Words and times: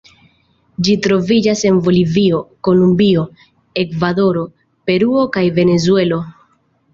Ĝi 0.85 0.93
troviĝas 1.07 1.59
en 1.69 1.77
Bolivio, 1.87 2.39
Kolombio, 2.67 3.25
Ekvadoro, 3.83 4.47
Peruo 4.89 5.27
kaj 5.37 5.45
Venezuelo. 5.61 6.21